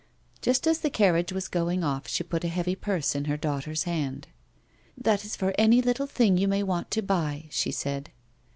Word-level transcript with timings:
Just 0.41 0.65
as 0.65 0.79
the 0.79 0.89
carriage 0.89 1.31
was 1.31 1.47
going 1.47 1.83
off, 1.83 2.07
she 2.07 2.23
piit 2.23 2.43
a 2.43 2.47
heavy 2.47 2.73
purse 2.75 3.13
in 3.13 3.25
her 3.25 3.37
daughter's 3.37 3.83
hand." 3.83 4.27
That 4.97 5.23
is 5.23 5.35
for 5.35 5.53
any 5.59 5.79
little 5.79 6.07
thing 6.07 6.37
you 6.37 6.47
may 6.47 6.63
want 6.63 6.89
to 6.89 7.03
buy,"' 7.03 7.45
she 7.51 7.69
said. 7.69 8.09